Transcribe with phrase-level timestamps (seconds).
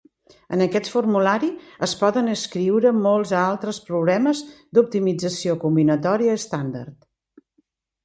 [0.55, 1.49] En aquest formulari
[1.87, 4.43] es poden escriure molts altres problemes
[4.75, 7.01] d'optimització combinatòria estàndard.